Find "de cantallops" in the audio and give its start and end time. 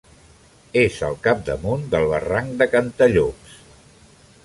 2.63-3.57